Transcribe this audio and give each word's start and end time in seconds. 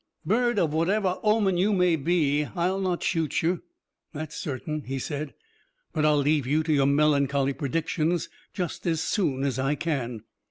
"Bird 0.25 0.57
of 0.57 0.73
whatever 0.73 1.19
omen 1.21 1.57
you 1.57 1.73
may 1.73 1.95
be, 1.95 2.45
I'll 2.55 2.79
not 2.81 3.03
shoot 3.03 3.43
you. 3.43 3.61
That's 4.13 4.35
certain," 4.35 4.81
he 4.85 4.97
said, 4.97 5.35
"but 5.93 6.05
I'll 6.05 6.17
leave 6.17 6.47
you 6.47 6.63
to 6.63 6.73
your 6.73 6.87
melancholy 6.87 7.53
predictions 7.53 8.27
just 8.51 8.87
as 8.87 8.99
soon 8.99 9.43
as 9.43 9.59
I 9.59 9.75
can." 9.75 10.23